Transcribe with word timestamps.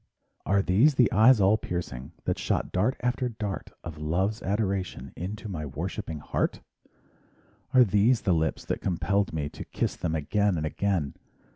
Are 0.47 0.63
these 0.63 0.95
the 0.95 1.11
eyes 1.11 1.39
all 1.39 1.57
piercing 1.57 2.13
That 2.23 2.39
shot 2.39 2.71
dart 2.71 2.97
after 3.01 3.29
dart 3.29 3.69
Of 3.83 3.99
love 3.99 4.03
and 4.03 4.09
love's 4.09 4.41
adoration 4.41 5.13
Into 5.15 5.47
my 5.47 5.63
worshiping 5.63 6.21
heart? 6.21 6.59
Are 7.71 7.83
these 7.83 8.21
the 8.21 8.33
lips 8.33 8.65
that 8.65 8.81
compelled 8.81 9.31
me 9.31 9.47
To 9.49 9.63
kiss 9.63 9.95
them 9.95 10.15
again 10.15 10.57
and 10.57 10.65
again? 10.65 11.13